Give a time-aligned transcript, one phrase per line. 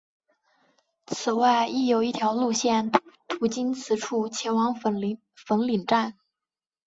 [1.05, 2.89] 此外亦有一条路线
[3.27, 5.19] 途经此处前往粉岭
[5.85, 6.17] 站。